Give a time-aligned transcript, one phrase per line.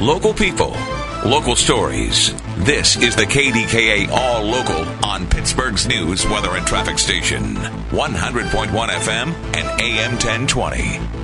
[0.00, 0.74] Local people,
[1.26, 2.32] local stories.
[2.64, 7.56] This is the KDKA All Local on Pittsburgh's news, weather, and traffic station.
[7.90, 10.78] 100.1 FM and AM 1020.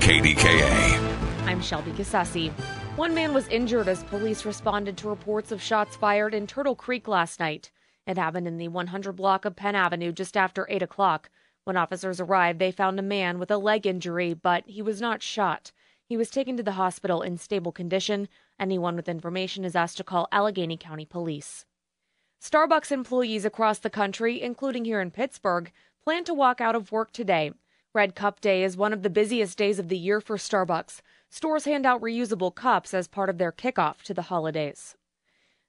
[0.00, 1.46] KDKA.
[1.46, 2.50] I'm Shelby Cassesse.
[2.96, 7.06] One man was injured as police responded to reports of shots fired in Turtle Creek
[7.06, 7.70] last night.
[8.06, 11.28] It happened in the 100 block of Penn Avenue just after 8 o'clock.
[11.64, 15.22] When officers arrived, they found a man with a leg injury, but he was not
[15.22, 15.72] shot.
[16.06, 18.28] He was taken to the hospital in stable condition.
[18.58, 21.64] Anyone with information is asked to call Allegheny County Police.
[22.40, 25.70] Starbucks employees across the country, including here in Pittsburgh,
[26.02, 27.52] plan to walk out of work today.
[27.94, 31.02] Red Cup Day is one of the busiest days of the year for Starbucks.
[31.28, 34.96] Stores hand out reusable cups as part of their kickoff to the holidays.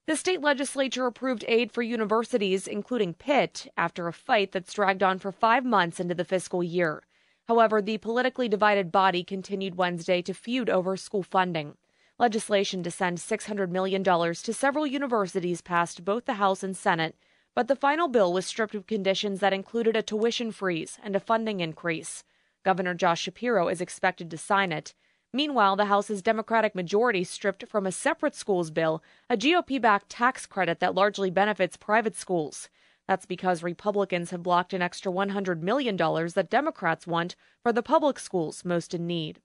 [0.06, 5.20] The state legislature approved aid for universities, including Pitt, after a fight that's dragged on
[5.20, 7.04] for five months into the fiscal year.
[7.48, 11.76] However, the politically divided body continued Wednesday to feud over school funding.
[12.24, 17.18] Legislation to send $600 million to several universities passed both the House and Senate,
[17.54, 21.20] but the final bill was stripped of conditions that included a tuition freeze and a
[21.20, 22.24] funding increase.
[22.64, 24.94] Governor Josh Shapiro is expected to sign it.
[25.34, 30.46] Meanwhile, the House's Democratic majority stripped from a separate schools bill a GOP backed tax
[30.46, 32.70] credit that largely benefits private schools.
[33.06, 38.18] That's because Republicans have blocked an extra $100 million that Democrats want for the public
[38.18, 39.42] schools most in need.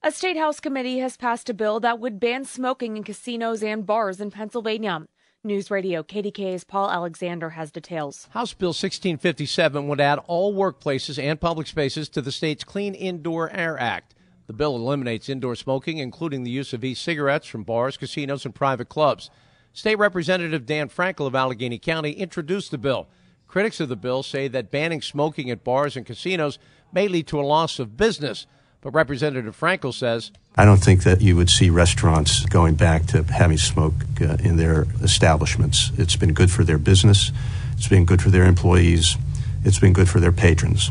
[0.00, 3.84] A state house committee has passed a bill that would ban smoking in casinos and
[3.84, 5.08] bars in Pennsylvania.
[5.42, 8.28] News Radio KDKA's Paul Alexander has details.
[8.30, 13.50] House Bill 1657 would add all workplaces and public spaces to the state's Clean Indoor
[13.50, 14.14] Air Act.
[14.46, 18.54] The bill eliminates indoor smoking, including the use of e cigarettes from bars, casinos, and
[18.54, 19.30] private clubs.
[19.72, 23.08] State Representative Dan Frankel of Allegheny County introduced the bill.
[23.48, 26.60] Critics of the bill say that banning smoking at bars and casinos
[26.92, 28.46] may lead to a loss of business.
[28.80, 33.22] But Representative Frankel says I don't think that you would see restaurants going back to
[33.24, 35.90] having smoke uh, in their establishments.
[35.96, 37.32] It's been good for their business,
[37.74, 39.16] it's been good for their employees,
[39.64, 40.90] it's been good for their patrons.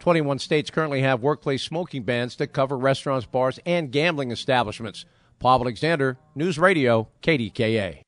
[0.00, 5.06] 21 states currently have workplace smoking bans that cover restaurants, bars, and gambling establishments.
[5.38, 8.00] Paul Alexander, News Radio, KDKA.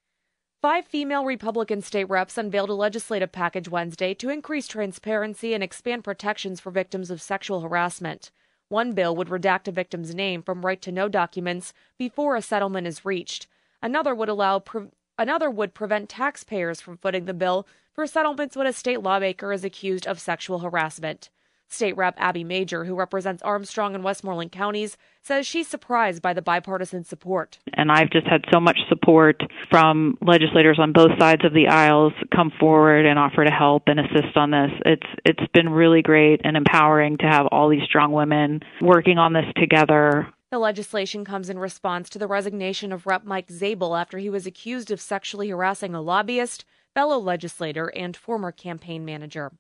[0.61, 6.05] Five female Republican state reps unveiled a legislative package Wednesday to increase transparency and expand
[6.05, 8.31] protections for victims of sexual harassment.
[8.69, 12.87] One bill would redact a victim's name from right to know documents before a settlement
[12.87, 13.47] is reached.
[13.81, 18.67] Another would allow pre- another would prevent taxpayers from footing the bill for settlements when
[18.67, 21.31] a state lawmaker is accused of sexual harassment.
[21.69, 26.43] State Rep Abby Major, who represents Armstrong and Westmoreland counties, says she's surprised by the
[26.43, 27.59] bipartisan support.
[27.75, 32.13] And I've just had so much support from legislators on both sides of the aisles
[32.35, 34.71] come forward and offer to help and assist on this.
[34.85, 39.33] It's it's been really great and empowering to have all these strong women working on
[39.33, 40.29] this together.
[40.53, 43.25] The legislation comes in response to the resignation of Rep.
[43.25, 48.53] Mike Zabel after he was accused of sexually harassing a lobbyist, fellow legislator, and former
[48.53, 49.53] campaign manager.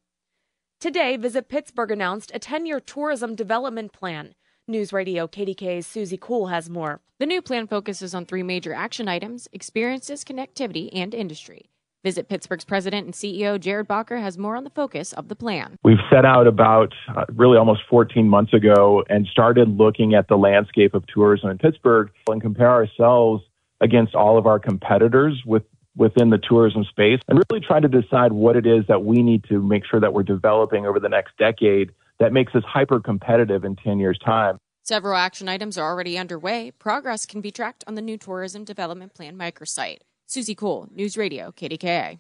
[0.78, 4.34] Today, Visit Pittsburgh announced a 10 year tourism development plan.
[4.69, 7.00] News Radio KDK's Susie Cool has more.
[7.19, 11.70] The new plan focuses on three major action items experiences, connectivity, and industry.
[12.04, 15.78] Visit Pittsburgh's president and CEO Jerad Bachar has more on the focus of the plan.
[15.82, 20.36] We've set out about uh, really almost 14 months ago and started looking at the
[20.36, 23.42] landscape of tourism in Pittsburgh and compare ourselves
[23.81, 25.62] against all of our competitors with
[25.97, 29.45] within the tourism space and really try to decide what it is that we need
[29.45, 33.65] to make sure that we're developing over the next decade that makes us hyper competitive
[33.65, 34.59] in 10 years' time.
[34.83, 36.71] Several action items are already underway.
[36.79, 39.99] Progress can be tracked on the new Tourism Development Plan microsite.
[40.27, 42.19] Susie Cole, News Radio, KDKA.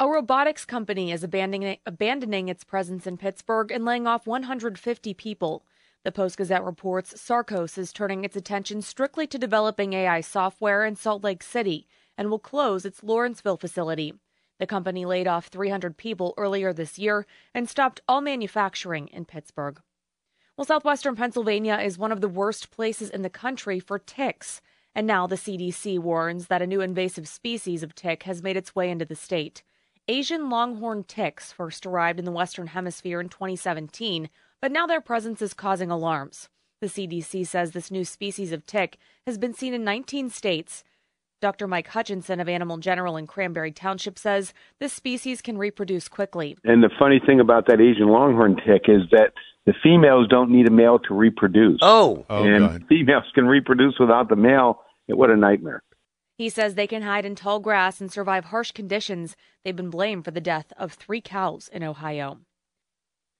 [0.00, 5.64] A robotics company is abandoning, abandoning its presence in Pittsburgh and laying off 150 people.
[6.04, 10.94] The Post Gazette reports Sarcos is turning its attention strictly to developing AI software in
[10.94, 14.12] Salt Lake City and will close its Lawrenceville facility.
[14.58, 17.24] The company laid off 300 people earlier this year
[17.54, 19.80] and stopped all manufacturing in Pittsburgh.
[20.56, 24.60] Well, southwestern Pennsylvania is one of the worst places in the country for ticks,
[24.94, 28.74] and now the CDC warns that a new invasive species of tick has made its
[28.74, 29.62] way into the state.
[30.08, 34.28] Asian longhorn ticks first arrived in the Western Hemisphere in 2017
[34.60, 36.48] but now their presence is causing alarms.
[36.80, 40.84] The CDC says this new species of tick has been seen in 19 states.
[41.40, 41.68] Dr.
[41.68, 46.56] Mike Hutchinson of Animal General in Cranberry Township says this species can reproduce quickly.
[46.64, 49.32] And the funny thing about that Asian longhorn tick is that
[49.64, 51.78] the females don't need a male to reproduce.
[51.82, 52.84] Oh, oh and God.
[52.88, 54.82] females can reproduce without the male.
[55.06, 55.82] What a nightmare.
[56.36, 59.36] He says they can hide in tall grass and survive harsh conditions.
[59.64, 62.38] They've been blamed for the death of three cows in Ohio.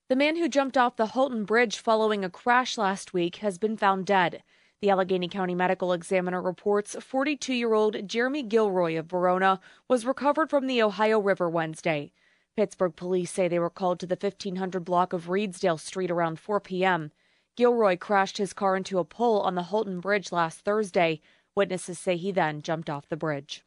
[0.09, 3.77] The man who jumped off the Holton Bridge following a crash last week has been
[3.77, 4.43] found dead.
[4.81, 9.59] The Allegheny County Medical Examiner reports 42 year old Jeremy Gilroy of Verona
[9.89, 12.13] was recovered from the Ohio River Wednesday.
[12.55, 16.61] Pittsburgh police say they were called to the 1500 block of Reedsdale Street around 4
[16.61, 17.11] p.m.
[17.57, 21.19] Gilroy crashed his car into a pole on the Holton Bridge last Thursday.
[21.55, 23.65] Witnesses say he then jumped off the bridge.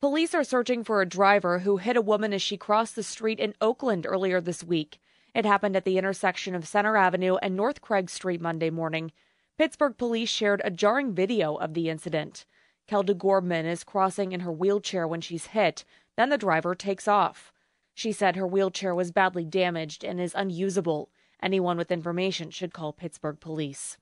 [0.00, 3.40] Police are searching for a driver who hit a woman as she crossed the street
[3.40, 5.00] in Oakland earlier this week.
[5.34, 9.10] It happened at the intersection of Center Avenue and North Craig Street Monday morning.
[9.58, 12.46] Pittsburgh police shared a jarring video of the incident.
[12.86, 15.84] Kelda Gorman is crossing in her wheelchair when she's hit,
[16.16, 17.52] then the driver takes off.
[17.92, 21.10] She said her wheelchair was badly damaged and is unusable.
[21.42, 23.98] Anyone with information should call Pittsburgh police.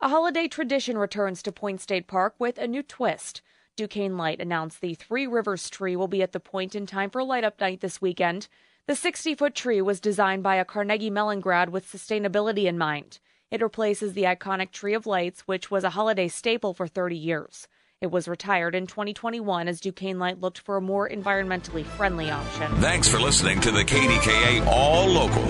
[0.00, 3.42] A holiday tradition returns to Point State Park with a new twist.
[3.74, 7.24] Duquesne Light announced the Three Rivers tree will be at the point in time for
[7.24, 8.46] light up night this weekend.
[8.86, 13.18] The 60 foot tree was designed by a Carnegie Mellon grad with sustainability in mind.
[13.50, 17.66] It replaces the iconic Tree of Lights, which was a holiday staple for 30 years.
[18.00, 22.72] It was retired in 2021 as Duquesne Light looked for a more environmentally friendly option.
[22.76, 25.42] Thanks for listening to the KDKA All Local.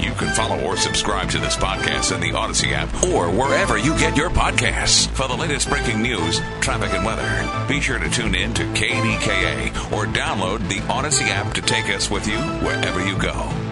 [0.00, 3.98] You can follow or subscribe to this podcast in the Audacy app or wherever you
[3.98, 5.08] get your podcasts.
[5.08, 9.92] For the latest breaking news, traffic, and weather, be sure to tune in to KDKA
[9.92, 13.67] or download the Audacy app to take us with you wherever you go.